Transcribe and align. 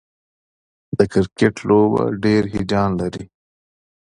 د 0.97 0.99
کرکټ 1.11 1.55
لوبه 1.67 2.03
ډېره 2.23 2.47
هیجان 2.55 2.89
لري. 3.01 3.25